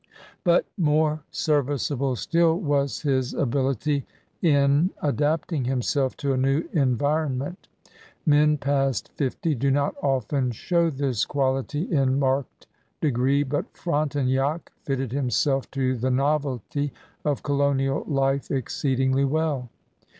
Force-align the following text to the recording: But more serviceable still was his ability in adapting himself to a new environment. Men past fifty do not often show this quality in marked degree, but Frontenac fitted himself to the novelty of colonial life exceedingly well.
But 0.43 0.65
more 0.79 1.21
serviceable 1.29 2.15
still 2.15 2.59
was 2.59 3.01
his 3.01 3.35
ability 3.35 4.03
in 4.41 4.89
adapting 5.03 5.65
himself 5.65 6.17
to 6.25 6.33
a 6.33 6.37
new 6.37 6.67
environment. 6.73 7.67
Men 8.25 8.57
past 8.57 9.11
fifty 9.13 9.53
do 9.53 9.69
not 9.69 9.93
often 10.01 10.49
show 10.49 10.89
this 10.89 11.23
quality 11.23 11.81
in 11.83 12.17
marked 12.17 12.65
degree, 12.99 13.43
but 13.43 13.71
Frontenac 13.77 14.71
fitted 14.81 15.11
himself 15.11 15.69
to 15.69 15.95
the 15.95 16.09
novelty 16.09 16.91
of 17.23 17.43
colonial 17.43 18.03
life 18.07 18.49
exceedingly 18.49 19.23
well. 19.23 19.69